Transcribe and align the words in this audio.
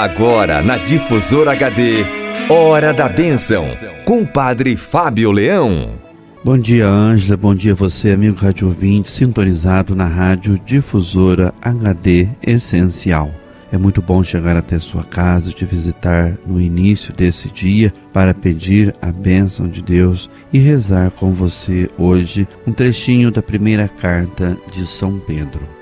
Agora 0.00 0.62
na 0.62 0.76
Difusora 0.76 1.50
HD, 1.50 2.06
Hora 2.48 2.92
da 2.94 3.08
Bênção, 3.08 3.66
com 4.04 4.22
o 4.22 4.26
Padre 4.26 4.76
Fábio 4.76 5.32
Leão. 5.32 5.90
Bom 6.44 6.56
dia, 6.56 6.86
Ângela. 6.86 7.36
Bom 7.36 7.52
dia 7.52 7.74
você, 7.74 8.12
amigo 8.12 8.36
rádio 8.38 8.68
ouvinte, 8.68 9.10
sintonizado 9.10 9.96
na 9.96 10.06
Rádio 10.06 10.56
Difusora 10.64 11.52
HD 11.60 12.28
Essencial. 12.40 13.34
É 13.72 13.76
muito 13.76 14.00
bom 14.00 14.22
chegar 14.22 14.56
até 14.56 14.78
sua 14.78 15.02
casa, 15.02 15.50
te 15.50 15.64
visitar 15.64 16.38
no 16.46 16.60
início 16.60 17.12
desse 17.12 17.50
dia 17.50 17.92
para 18.12 18.32
pedir 18.32 18.94
a 19.02 19.10
bênção 19.10 19.66
de 19.66 19.82
Deus 19.82 20.30
e 20.52 20.60
rezar 20.60 21.10
com 21.10 21.32
você 21.32 21.90
hoje 21.98 22.46
um 22.64 22.72
trechinho 22.72 23.32
da 23.32 23.42
primeira 23.42 23.88
carta 23.88 24.56
de 24.72 24.86
São 24.86 25.18
Pedro. 25.18 25.77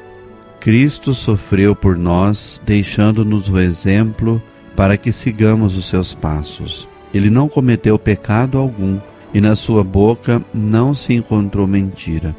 Cristo 0.66 1.14
sofreu 1.14 1.76
por 1.76 1.96
nós, 1.96 2.60
deixando-nos 2.66 3.48
o 3.48 3.56
exemplo 3.56 4.42
para 4.74 4.96
que 4.96 5.12
sigamos 5.12 5.76
os 5.76 5.88
seus 5.88 6.12
passos. 6.12 6.88
Ele 7.14 7.30
não 7.30 7.48
cometeu 7.48 7.96
pecado 7.96 8.58
algum 8.58 8.98
e 9.32 9.40
na 9.40 9.54
sua 9.54 9.84
boca 9.84 10.42
não 10.52 10.92
se 10.92 11.14
encontrou 11.14 11.68
mentira. 11.68 12.34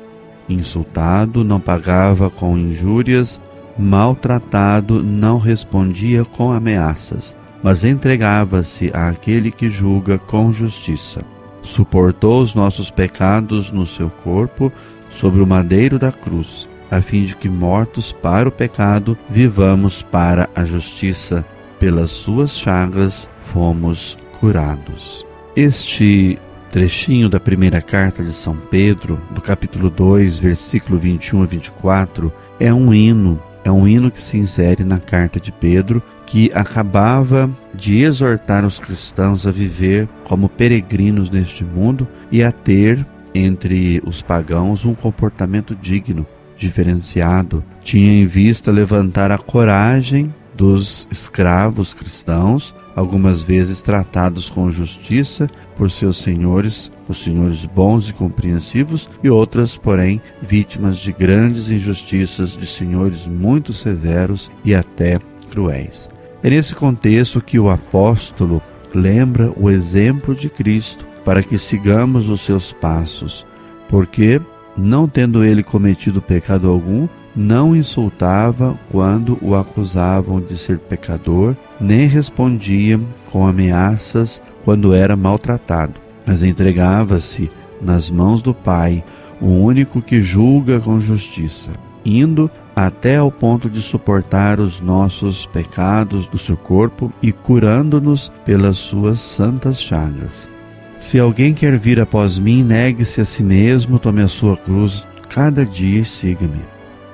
Insultado, 0.49 1.41
não 1.41 1.57
pagava 1.57 2.29
com 2.29 2.57
injúrias, 2.57 3.39
maltratado, 3.79 5.02
não 5.02 5.38
respondia 5.38 6.25
com 6.25 6.52
ameaças, 6.52 7.33
mas 7.63 7.85
entregava-se 7.85 8.91
àquele 8.94 9.53
que 9.53 9.69
julga 9.69 10.17
com 10.17 10.52
justiça. 10.52 11.21
Suportou 11.61 12.41
os 12.41 12.53
nossos 12.53 12.91
pecados 12.91 13.71
no 13.71 13.85
seu 13.85 14.09
corpo 14.09 14.69
sobre 15.13 15.41
o 15.41 15.47
madeiro 15.47 15.97
da 15.97 16.11
cruz 16.11 16.67
a 16.89 17.01
fim 17.01 17.25
de 17.25 17.35
que, 17.35 17.49
mortos 17.49 18.11
para 18.11 18.49
o 18.49 18.51
pecado, 18.51 19.17
vivamos 19.29 20.01
para 20.01 20.49
a 20.55 20.63
justiça. 20.63 21.45
Pelas 21.79 22.09
suas 22.09 22.57
chagas 22.57 23.29
fomos 23.53 24.17
curados. 24.39 25.25
Este 25.55 26.39
trechinho 26.71 27.29
da 27.29 27.39
primeira 27.39 27.81
carta 27.81 28.23
de 28.23 28.33
São 28.33 28.55
Pedro, 28.55 29.21
do 29.31 29.41
capítulo 29.41 29.89
2, 29.89 30.39
versículo 30.39 30.97
21 30.97 31.44
a 31.44 31.45
24, 31.45 32.33
é 32.59 32.73
um 32.73 32.94
hino, 32.94 33.39
é 33.63 33.72
um 33.72 33.88
hino 33.88 34.09
que 34.09 34.22
se 34.22 34.38
insere 34.38 34.83
na 34.83 34.99
carta 34.99 35.39
de 35.39 35.51
Pedro, 35.51 36.01
que 36.25 36.51
acabava 36.53 37.49
de 37.73 38.01
exortar 38.01 38.66
os 38.66 38.79
cristãos 38.79 39.45
a 39.45 39.51
viver 39.51 40.09
como 40.25 40.49
peregrinos 40.49 41.29
neste 41.29 41.63
mundo 41.63 42.07
e 42.31 42.44
a 42.44 42.51
ter 42.51 43.05
entre 43.33 44.01
os 44.05 44.22
pagãos 44.22 44.83
um 44.83 44.95
comportamento 44.95 45.75
digno 45.75 46.25
diferenciado, 46.58 47.63
tinha 47.83 48.11
em 48.11 48.25
vista 48.25 48.72
levantar 48.72 49.31
a 49.31 49.38
coragem 49.38 50.33
dos 50.55 51.08
escravos 51.11 51.94
cristãos, 51.94 52.73
algumas 52.95 53.44
vezes 53.44 53.81
tratados 53.83 54.50
com 54.50 54.72
justiça 54.72 55.47
por 55.75 55.91
seus 55.91 56.17
senhores, 56.17 56.91
os 57.08 57.23
senhores 57.23 57.63
bons 57.66 58.09
e 58.09 58.13
compreensivos, 58.13 59.08
e 59.23 59.30
outras, 59.30 59.78
porém, 59.78 60.19
vítimas 60.41 60.97
de 60.97 61.11
grandes 61.11 61.69
injustiças 61.69 62.58
de 62.58 62.66
senhores 62.66 63.28
muito 63.28 63.72
severos 63.72 64.50
e 64.66 64.73
até 64.73 65.19
cruéis. 65.52 66.09
É 66.41 66.50
nesse 66.50 66.73
contexto 66.73 67.39
que 67.39 67.59
o 67.59 67.69
apóstolo 67.69 68.61
lembra 68.94 69.53
o 69.55 69.69
exemplo 69.69 70.33
de 70.33 70.50
Cristo 70.50 71.05
para 71.23 71.44
que 71.44 71.58
sigamos 71.58 72.30
os 72.30 72.41
seus 72.41 72.72
passos, 72.72 73.45
porque 73.89 74.41
não 74.78 75.08
tendo 75.08 75.44
ele 75.44 75.64
cometido 75.64 76.22
pecado 76.22 76.70
algum, 76.70 77.08
não 77.36 77.75
insultava 77.75 78.78
quando 78.92 79.38
o 79.42 79.56
acusavam 79.56 80.39
de 80.39 80.58
ser 80.58 80.80
pecador, 80.80 81.56
nem 81.80 82.08
respondia 82.08 83.00
com 83.31 83.45
ameaças 83.45 84.42
quando 84.64 84.94
era 84.94 85.16
maltratado, 85.16 85.94
mas 86.25 86.44
entregava-se 86.44 87.50
nas 87.81 88.09
mãos 88.09 88.42
do 88.42 88.53
Pai, 88.53 89.03
o 89.39 89.45
único 89.45 90.01
que 90.01 90.22
julga 90.22 90.80
com 90.80 91.00
justiça, 91.00 91.72
indo 92.03 92.50
até 92.75 93.18
ao 93.18 93.31
ponto 93.31 93.69
de 93.69 93.81
suportar 93.81 94.59
os 94.59 94.80
nossos 94.80 95.46
pecados 95.46 96.28
do 96.28 96.38
seu 96.38 96.57
corpo 96.57 97.12
e 97.22 97.31
curando-nos 97.31 98.31
pelas 98.46 98.78
suas 98.78 99.19
santas 99.19 99.81
chagas. 99.81 100.56
Se 101.00 101.19
alguém 101.19 101.53
quer 101.53 101.78
vir 101.78 102.00
após 102.00 102.40
mim, 102.40 102.63
negue-se 102.63 103.22
a 103.22 103.25
si 103.25 103.44
mesmo, 103.44 104.00
tome 104.00 104.22
a 104.22 104.28
sua 104.28 104.58
cruz 104.58 105.06
cada 105.30 105.66
dia 105.66 106.02
e 106.02 106.06
siga-me. 106.06 106.62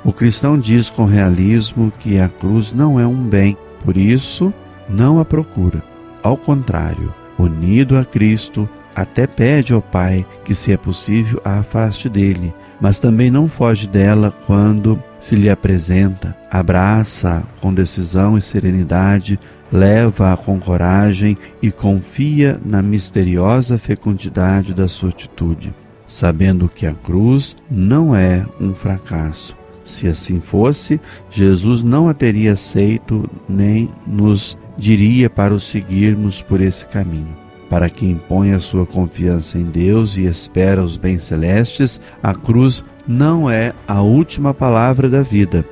O 0.03 0.13
cristão 0.13 0.57
diz 0.57 0.89
com 0.89 1.05
realismo 1.05 1.91
que 1.99 2.19
a 2.19 2.29
cruz 2.29 2.71
não 2.73 2.99
é 2.99 3.05
um 3.05 3.27
bem, 3.27 3.57
por 3.83 3.97
isso 3.97 4.53
não 4.89 5.19
a 5.19 5.25
procura. 5.25 5.83
Ao 6.21 6.37
contrário, 6.37 7.13
unido 7.37 7.97
a 7.97 8.05
Cristo, 8.05 8.67
até 8.95 9.27
pede 9.27 9.73
ao 9.73 9.81
Pai 9.81 10.25
que, 10.45 10.55
se 10.55 10.71
é 10.71 10.77
possível, 10.77 11.41
a 11.43 11.59
afaste 11.59 12.07
dele, 12.07 12.53
mas 12.79 12.99
também 12.99 13.29
não 13.29 13.47
foge 13.47 13.87
dela 13.87 14.33
quando 14.45 15.01
se 15.19 15.35
lhe 15.35 15.49
apresenta, 15.49 16.35
abraça 16.49 17.43
com 17.61 17.73
decisão 17.73 18.37
e 18.37 18.41
serenidade, 18.41 19.39
leva-a 19.73 20.37
com 20.37 20.59
coragem 20.59 21.35
e 21.59 21.71
confia 21.71 22.59
na 22.63 22.79
misteriosa 22.79 23.79
fecundidade 23.79 24.71
da 24.71 24.87
sua 24.87 25.09
atitude, 25.09 25.73
sabendo 26.05 26.69
que 26.69 26.85
a 26.85 26.93
cruz 26.93 27.55
não 27.71 28.15
é 28.15 28.45
um 28.61 28.75
fracasso. 28.75 29.55
Se 29.83 30.07
assim 30.07 30.39
fosse, 30.39 31.01
Jesus 31.31 31.81
não 31.81 32.07
a 32.07 32.13
teria 32.13 32.53
aceito 32.53 33.27
nem 33.49 33.89
nos 34.05 34.55
diria 34.77 35.27
para 35.27 35.55
o 35.55 35.59
seguirmos 35.59 36.39
por 36.39 36.61
esse 36.61 36.85
caminho. 36.85 37.35
Para 37.67 37.89
quem 37.89 38.15
põe 38.15 38.51
a 38.51 38.59
sua 38.59 38.85
confiança 38.85 39.57
em 39.57 39.63
Deus 39.63 40.17
e 40.17 40.25
espera 40.25 40.83
os 40.83 40.97
bens 40.97 41.23
celestes, 41.23 41.99
a 42.21 42.35
cruz 42.35 42.83
não 43.07 43.49
é 43.49 43.73
a 43.87 44.01
última 44.01 44.53
palavra 44.53 45.09
da 45.09 45.23
vida. 45.23 45.65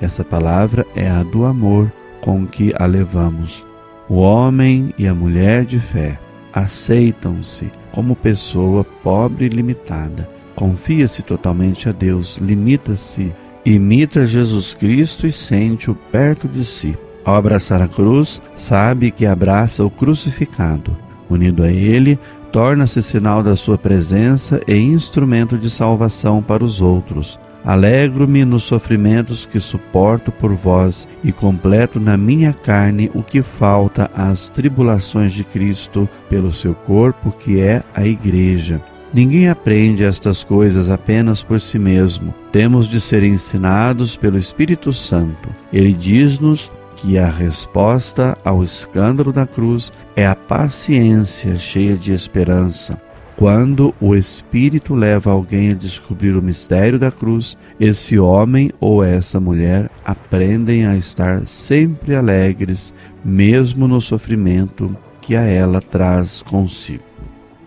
Essa 0.00 0.24
palavra 0.24 0.84
é 0.96 1.08
a 1.08 1.22
do 1.22 1.44
amor 1.44 1.90
com 2.24 2.46
que 2.46 2.72
a 2.78 2.86
levamos. 2.86 3.62
O 4.08 4.14
homem 4.14 4.94
e 4.96 5.06
a 5.06 5.14
mulher 5.14 5.66
de 5.66 5.78
fé 5.78 6.18
aceitam-se 6.54 7.70
como 7.92 8.16
pessoa 8.16 8.82
pobre 9.02 9.44
e 9.44 9.48
limitada. 9.50 10.26
Confia-se 10.54 11.22
totalmente 11.22 11.86
a 11.86 11.92
Deus, 11.92 12.38
limita-se, 12.38 13.30
imita 13.62 14.24
Jesus 14.24 14.72
Cristo 14.72 15.26
e 15.26 15.32
sente-o 15.32 15.94
perto 15.94 16.48
de 16.48 16.64
si. 16.64 16.96
Ao 17.26 17.34
abraçar 17.34 17.82
a 17.82 17.88
cruz, 17.88 18.40
sabe 18.56 19.10
que 19.10 19.26
abraça 19.26 19.84
o 19.84 19.90
crucificado. 19.90 20.96
Unido 21.28 21.62
a 21.62 21.70
ele, 21.70 22.18
torna-se 22.50 23.02
sinal 23.02 23.42
da 23.42 23.54
sua 23.54 23.76
presença 23.76 24.62
e 24.66 24.74
instrumento 24.76 25.58
de 25.58 25.68
salvação 25.68 26.42
para 26.42 26.64
os 26.64 26.80
outros. 26.80 27.38
Alegro-me 27.64 28.44
nos 28.44 28.64
sofrimentos 28.64 29.46
que 29.46 29.58
suporto 29.58 30.30
por 30.30 30.52
vós 30.54 31.08
e 31.24 31.32
completo 31.32 31.98
na 31.98 32.16
minha 32.16 32.52
carne 32.52 33.10
o 33.14 33.22
que 33.22 33.42
falta 33.42 34.10
às 34.14 34.50
tribulações 34.50 35.32
de 35.32 35.42
Cristo 35.42 36.06
pelo 36.28 36.52
seu 36.52 36.74
corpo, 36.74 37.32
que 37.32 37.60
é 37.60 37.82
a 37.94 38.06
Igreja. 38.06 38.82
Ninguém 39.14 39.48
aprende 39.48 40.04
estas 40.04 40.44
coisas 40.44 40.90
apenas 40.90 41.42
por 41.42 41.60
si 41.60 41.78
mesmo. 41.78 42.34
Temos 42.52 42.88
de 42.88 43.00
ser 43.00 43.22
ensinados 43.22 44.16
pelo 44.16 44.36
Espírito 44.36 44.92
Santo. 44.92 45.48
Ele 45.72 45.92
diz-nos 45.92 46.70
que 46.96 47.16
a 47.16 47.28
resposta 47.28 48.36
ao 48.44 48.62
escândalo 48.62 49.32
da 49.32 49.46
cruz 49.46 49.92
é 50.16 50.26
a 50.26 50.34
paciência 50.34 51.56
cheia 51.56 51.96
de 51.96 52.12
esperança. 52.12 53.00
Quando 53.36 53.92
o 54.00 54.14
Espírito 54.14 54.94
leva 54.94 55.32
alguém 55.32 55.72
a 55.72 55.74
descobrir 55.74 56.36
o 56.36 56.42
mistério 56.42 57.00
da 57.00 57.10
cruz, 57.10 57.58
esse 57.80 58.16
homem 58.16 58.70
ou 58.80 59.02
essa 59.02 59.40
mulher 59.40 59.90
aprendem 60.04 60.86
a 60.86 60.96
estar 60.96 61.44
sempre 61.46 62.14
alegres, 62.14 62.94
mesmo 63.24 63.88
no 63.88 64.00
sofrimento 64.00 64.96
que 65.20 65.34
a 65.34 65.42
ela 65.42 65.80
traz 65.80 66.42
consigo. 66.42 67.02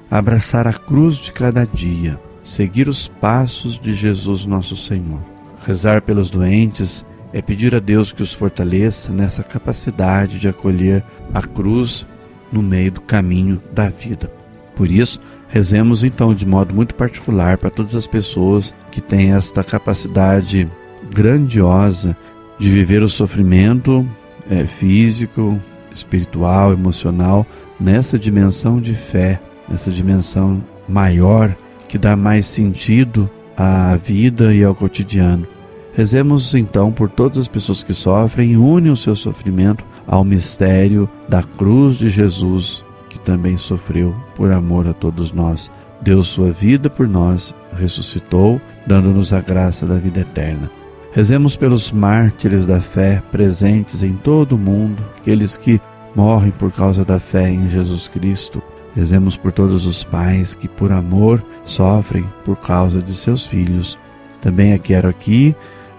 Abraçar 0.09 0.67
a 0.67 0.73
cruz 0.73 1.17
de 1.17 1.33
cada 1.33 1.65
dia, 1.65 2.17
seguir 2.45 2.87
os 2.87 3.09
passos 3.09 3.77
de 3.77 3.93
Jesus 3.93 4.45
nosso 4.45 4.77
Senhor. 4.77 5.19
Rezar 5.65 6.01
pelos 6.01 6.29
doentes 6.29 7.03
é 7.33 7.41
pedir 7.41 7.75
a 7.75 7.79
Deus 7.79 8.13
que 8.13 8.23
os 8.23 8.33
fortaleça 8.33 9.11
nessa 9.11 9.43
capacidade 9.43 10.39
de 10.39 10.47
acolher 10.47 11.03
a 11.33 11.41
cruz 11.41 12.05
no 12.53 12.63
meio 12.63 12.93
do 12.93 13.01
caminho 13.01 13.61
da 13.73 13.89
vida. 13.89 14.31
Por 14.77 14.89
isso, 14.89 15.19
rezemos 15.47 16.03
então 16.03 16.33
de 16.33 16.45
modo 16.45 16.73
muito 16.73 16.95
particular 16.95 17.57
para 17.57 17.69
todas 17.69 17.95
as 17.95 18.07
pessoas 18.07 18.73
que 18.91 19.01
têm 19.01 19.33
esta 19.33 19.63
capacidade 19.63 20.67
grandiosa 21.13 22.15
de 22.59 22.69
viver 22.69 23.03
o 23.03 23.09
sofrimento 23.09 24.05
é, 24.49 24.65
físico, 24.65 25.59
espiritual, 25.91 26.73
emocional, 26.73 27.45
nessa 27.79 28.17
dimensão 28.17 28.79
de 28.79 28.93
fé, 28.93 29.39
nessa 29.69 29.91
dimensão 29.91 30.63
maior 30.87 31.55
que 31.87 31.97
dá 31.97 32.15
mais 32.15 32.45
sentido 32.45 33.29
à 33.55 33.95
vida 33.95 34.53
e 34.53 34.63
ao 34.63 34.75
cotidiano. 34.75 35.47
Rezemos 35.93 36.53
então 36.53 36.91
por 36.91 37.09
todas 37.09 37.39
as 37.39 37.47
pessoas 37.47 37.81
que 37.81 37.93
sofrem 37.93 38.51
e 38.51 38.57
unem 38.57 38.91
o 38.91 38.95
seu 38.95 39.15
sofrimento 39.15 39.83
ao 40.05 40.23
mistério 40.23 41.09
da 41.27 41.41
cruz 41.41 41.97
de 41.97 42.09
Jesus, 42.09 42.83
também 43.27 43.57
sofreu 43.57 44.15
por 44.35 44.53
amor 44.53 44.87
a 44.87 44.93
todos 44.93 45.33
nós. 45.33 45.69
Deu 46.01 46.23
sua 46.23 46.49
vida 46.49 46.89
por 46.89 47.09
nós, 47.09 47.53
ressuscitou, 47.75 48.61
dando-nos 48.85 49.33
a 49.33 49.41
graça 49.41 49.85
da 49.85 49.95
vida 49.95 50.21
eterna. 50.21 50.71
Rezemos 51.11 51.57
pelos 51.57 51.91
mártires 51.91 52.65
da 52.65 52.79
fé 52.79 53.21
presentes 53.29 54.01
em 54.01 54.13
todo 54.13 54.53
o 54.53 54.57
mundo, 54.57 55.03
aqueles 55.17 55.57
que 55.57 55.81
morrem 56.15 56.51
por 56.51 56.71
causa 56.71 57.03
da 57.03 57.19
fé 57.19 57.49
em 57.49 57.67
Jesus 57.67 58.07
Cristo. 58.07 58.63
Rezemos 58.95 59.35
por 59.35 59.51
todos 59.51 59.85
os 59.85 60.05
pais 60.05 60.55
que, 60.55 60.69
por 60.69 60.93
amor, 60.93 61.43
sofrem 61.65 62.25
por 62.45 62.55
causa 62.55 63.01
de 63.01 63.13
seus 63.13 63.45
filhos. 63.45 63.99
Também 64.39 64.77
quero 64.77 65.09
aqui 65.09 65.53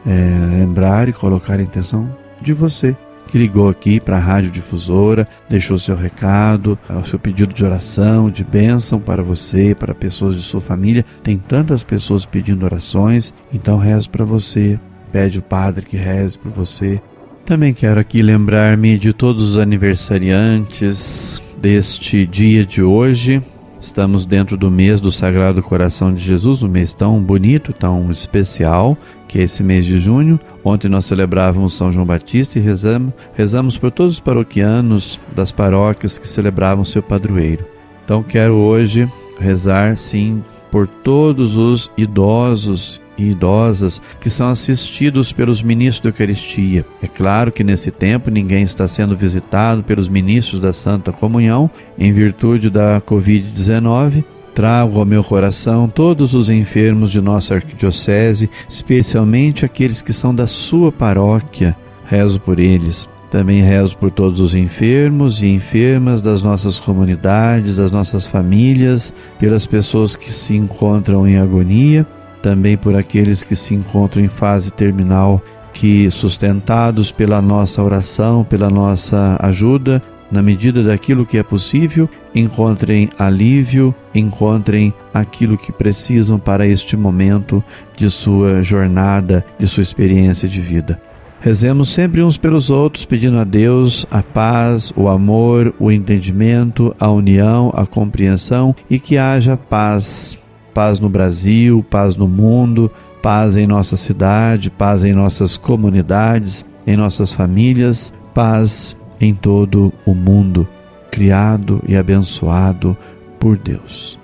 é, 0.06 0.56
lembrar 0.60 1.10
e 1.10 1.12
colocar 1.12 1.58
a 1.58 1.62
intenção 1.62 2.08
de 2.40 2.54
você 2.54 2.96
que 3.28 3.38
ligou 3.38 3.68
aqui 3.68 4.00
para 4.00 4.16
a 4.16 4.20
Rádio 4.20 4.50
Difusora, 4.50 5.28
deixou 5.48 5.78
seu 5.78 5.94
recado, 5.94 6.78
o 6.88 7.04
seu 7.04 7.18
pedido 7.18 7.54
de 7.54 7.64
oração, 7.64 8.30
de 8.30 8.42
bênção 8.42 8.98
para 8.98 9.22
você, 9.22 9.74
para 9.74 9.94
pessoas 9.94 10.34
de 10.34 10.42
sua 10.42 10.60
família. 10.60 11.04
Tem 11.22 11.36
tantas 11.36 11.82
pessoas 11.82 12.26
pedindo 12.26 12.64
orações, 12.64 13.32
então 13.52 13.78
rezo 13.78 14.10
para 14.10 14.24
você. 14.24 14.80
Pede 15.12 15.38
o 15.38 15.42
Padre 15.42 15.86
que 15.86 15.96
reze 15.96 16.36
por 16.36 16.50
você. 16.50 17.00
Também 17.44 17.72
quero 17.72 17.98
aqui 17.98 18.20
lembrar-me 18.20 18.98
de 18.98 19.12
todos 19.12 19.42
os 19.42 19.58
aniversariantes 19.58 21.40
deste 21.56 22.26
dia 22.26 22.64
de 22.64 22.82
hoje. 22.82 23.42
Estamos 23.80 24.26
dentro 24.26 24.56
do 24.56 24.70
mês 24.70 25.00
do 25.00 25.12
Sagrado 25.12 25.62
Coração 25.62 26.12
de 26.12 26.20
Jesus, 26.20 26.64
um 26.64 26.68
mês 26.68 26.94
tão 26.94 27.20
bonito, 27.20 27.72
tão 27.72 28.10
especial, 28.10 28.98
que 29.28 29.38
é 29.38 29.42
esse 29.42 29.62
mês 29.62 29.86
de 29.86 30.00
junho. 30.00 30.38
Ontem 30.64 30.88
nós 30.88 31.06
celebrávamos 31.06 31.74
São 31.74 31.92
João 31.92 32.04
Batista 32.04 32.58
e 32.58 32.62
rezamos, 32.62 33.12
rezamos 33.34 33.78
por 33.78 33.92
todos 33.92 34.14
os 34.14 34.20
paroquianos 34.20 35.20
das 35.32 35.52
paróquias 35.52 36.18
que 36.18 36.26
celebravam 36.26 36.84
seu 36.84 37.02
padroeiro. 37.02 37.64
Então 38.04 38.20
quero 38.20 38.54
hoje 38.54 39.08
rezar, 39.38 39.96
sim, 39.96 40.42
por 40.72 40.88
todos 40.88 41.56
os 41.56 41.88
idosos 41.96 43.00
e 43.18 43.30
idosas 43.30 44.00
que 44.20 44.30
são 44.30 44.48
assistidos 44.48 45.32
pelos 45.32 45.60
ministros 45.60 46.00
da 46.00 46.08
Eucaristia. 46.10 46.86
É 47.02 47.06
claro 47.06 47.50
que 47.50 47.64
nesse 47.64 47.90
tempo 47.90 48.30
ninguém 48.30 48.62
está 48.62 48.86
sendo 48.86 49.16
visitado 49.16 49.82
pelos 49.82 50.08
ministros 50.08 50.60
da 50.60 50.72
Santa 50.72 51.12
Comunhão 51.12 51.70
em 51.98 52.12
virtude 52.12 52.70
da 52.70 53.00
Covid-19. 53.00 54.24
Trago 54.54 54.98
ao 54.98 55.06
meu 55.06 55.22
coração 55.22 55.88
todos 55.88 56.34
os 56.34 56.48
enfermos 56.48 57.12
de 57.12 57.20
nossa 57.20 57.54
arquidiocese, 57.54 58.50
especialmente 58.68 59.64
aqueles 59.64 60.02
que 60.02 60.12
são 60.12 60.34
da 60.34 60.46
sua 60.46 60.90
paróquia. 60.90 61.76
Rezo 62.04 62.40
por 62.40 62.58
eles. 62.58 63.08
Também 63.30 63.60
rezo 63.60 63.96
por 63.98 64.10
todos 64.10 64.40
os 64.40 64.54
enfermos 64.54 65.42
e 65.42 65.48
enfermas 65.48 66.22
das 66.22 66.42
nossas 66.42 66.80
comunidades, 66.80 67.76
das 67.76 67.90
nossas 67.90 68.26
famílias, 68.26 69.12
pelas 69.38 69.66
pessoas 69.66 70.16
que 70.16 70.32
se 70.32 70.56
encontram 70.56 71.28
em 71.28 71.36
agonia 71.36 72.06
também 72.42 72.76
por 72.76 72.96
aqueles 72.96 73.42
que 73.42 73.56
se 73.56 73.74
encontram 73.74 74.22
em 74.22 74.28
fase 74.28 74.72
terminal, 74.72 75.42
que 75.72 76.10
sustentados 76.10 77.12
pela 77.12 77.40
nossa 77.40 77.82
oração, 77.82 78.44
pela 78.44 78.68
nossa 78.68 79.36
ajuda, 79.40 80.02
na 80.30 80.42
medida 80.42 80.82
daquilo 80.82 81.24
que 81.24 81.38
é 81.38 81.42
possível, 81.42 82.08
encontrem 82.34 83.08
alívio, 83.18 83.94
encontrem 84.14 84.92
aquilo 85.12 85.56
que 85.56 85.72
precisam 85.72 86.38
para 86.38 86.66
este 86.66 86.96
momento 86.96 87.64
de 87.96 88.10
sua 88.10 88.62
jornada, 88.62 89.44
de 89.58 89.66
sua 89.66 89.82
experiência 89.82 90.48
de 90.48 90.60
vida. 90.60 91.00
Rezemos 91.40 91.90
sempre 91.90 92.22
uns 92.22 92.36
pelos 92.36 92.68
outros, 92.68 93.04
pedindo 93.04 93.38
a 93.38 93.44
Deus 93.44 94.04
a 94.10 94.22
paz, 94.22 94.92
o 94.96 95.08
amor, 95.08 95.72
o 95.78 95.90
entendimento, 95.90 96.94
a 96.98 97.08
união, 97.08 97.72
a 97.74 97.86
compreensão 97.86 98.74
e 98.90 98.98
que 98.98 99.16
haja 99.16 99.56
paz 99.56 100.36
paz 100.74 101.00
no 101.00 101.08
Brasil, 101.08 101.84
paz 101.90 102.16
no 102.16 102.28
mundo, 102.28 102.90
paz 103.22 103.56
em 103.56 103.66
nossa 103.66 103.96
cidade, 103.96 104.70
paz 104.70 105.04
em 105.04 105.12
nossas 105.12 105.56
comunidades, 105.56 106.64
em 106.86 106.96
nossas 106.96 107.32
famílias, 107.32 108.14
paz 108.34 108.96
em 109.20 109.34
todo 109.34 109.92
o 110.06 110.14
mundo, 110.14 110.66
criado 111.10 111.82
e 111.86 111.96
abençoado 111.96 112.96
por 113.38 113.56
Deus. 113.56 114.18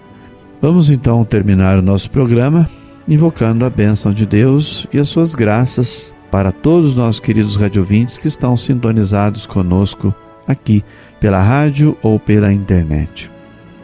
Vamos 0.60 0.90
então 0.90 1.24
terminar 1.24 1.78
o 1.78 1.82
nosso 1.82 2.10
programa 2.10 2.68
invocando 3.06 3.64
a 3.64 3.70
bênção 3.70 4.12
de 4.12 4.24
Deus 4.24 4.86
e 4.92 4.98
as 4.98 5.08
suas 5.08 5.34
graças 5.34 6.12
para 6.30 6.50
todos 6.50 6.90
os 6.90 6.96
nossos 6.96 7.20
queridos 7.20 7.56
radiovintes 7.56 8.18
que 8.18 8.26
estão 8.26 8.56
sintonizados 8.56 9.46
conosco 9.46 10.14
aqui 10.48 10.82
pela 11.20 11.40
rádio 11.40 11.96
ou 12.02 12.18
pela 12.18 12.52
internet. 12.52 13.30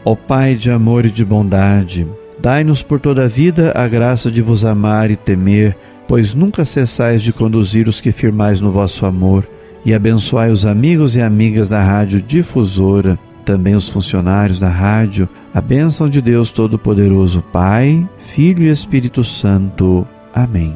Ó 0.03 0.15
Pai 0.15 0.55
de 0.55 0.71
amor 0.71 1.05
e 1.05 1.11
de 1.11 1.23
bondade, 1.23 2.07
Dai-nos 2.41 2.81
por 2.81 2.99
toda 2.99 3.25
a 3.25 3.27
vida 3.27 3.71
a 3.75 3.87
graça 3.87 4.31
de 4.31 4.41
vos 4.41 4.65
amar 4.65 5.11
e 5.11 5.15
temer, 5.15 5.75
pois 6.07 6.33
nunca 6.33 6.65
cessais 6.65 7.21
de 7.21 7.31
conduzir 7.31 7.87
os 7.87 8.01
que 8.01 8.11
firmais 8.11 8.59
no 8.59 8.71
vosso 8.71 9.05
amor, 9.05 9.47
e 9.85 9.93
abençoai 9.93 10.49
os 10.49 10.65
amigos 10.65 11.15
e 11.15 11.21
amigas 11.21 11.69
da 11.69 11.81
Rádio 11.81 12.21
Difusora, 12.21 13.17
também 13.45 13.75
os 13.75 13.89
funcionários 13.89 14.59
da 14.59 14.69
rádio, 14.69 15.29
a 15.53 15.61
bênção 15.61 16.09
de 16.09 16.21
Deus 16.21 16.51
Todo-Poderoso, 16.51 17.43
Pai, 17.51 18.07
Filho 18.33 18.63
e 18.63 18.69
Espírito 18.69 19.23
Santo. 19.23 20.07
Amém. 20.33 20.75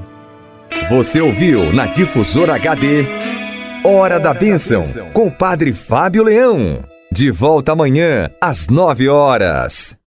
Você 0.90 1.20
ouviu 1.22 1.74
na 1.74 1.88
Difusora 1.88 2.56
HD 2.56 3.06
Hora 3.84 4.20
da 4.20 4.34
Bênção, 4.34 4.84
com 5.14 5.28
o 5.28 5.32
Padre 5.32 5.72
Fábio 5.72 6.24
Leão. 6.24 6.80
De 7.12 7.30
volta 7.30 7.72
amanhã, 7.72 8.30
às 8.42 8.68
nove 8.68 9.08
horas. 9.08 9.96